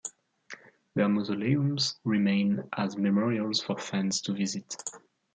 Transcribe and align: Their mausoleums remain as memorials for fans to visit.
Their 0.95 1.07
mausoleums 1.07 1.99
remain 2.05 2.67
as 2.75 2.97
memorials 2.97 3.61
for 3.61 3.77
fans 3.77 4.19
to 4.21 4.33
visit. 4.33 4.75